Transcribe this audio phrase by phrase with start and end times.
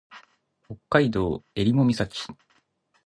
[0.65, 2.35] 北海道襟裳岬